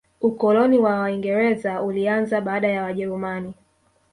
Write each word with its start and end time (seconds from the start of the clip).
ukoloni 0.21 0.77
wa 0.79 0.99
waingereza 0.99 1.81
ulianza 1.81 2.41
baada 2.41 2.67
ya 2.67 2.83
wajerumani 2.83 3.53